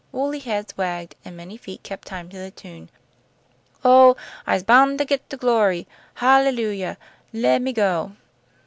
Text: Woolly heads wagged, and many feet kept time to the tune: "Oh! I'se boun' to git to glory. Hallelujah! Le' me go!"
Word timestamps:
Woolly 0.11 0.39
heads 0.39 0.75
wagged, 0.75 1.13
and 1.23 1.37
many 1.37 1.57
feet 1.57 1.83
kept 1.83 2.07
time 2.07 2.27
to 2.29 2.37
the 2.39 2.49
tune: 2.49 2.89
"Oh! 3.85 4.17
I'se 4.47 4.63
boun' 4.63 4.97
to 4.97 5.05
git 5.05 5.29
to 5.29 5.37
glory. 5.37 5.87
Hallelujah! 6.15 6.97
Le' 7.33 7.59
me 7.59 7.71
go!" 7.71 8.11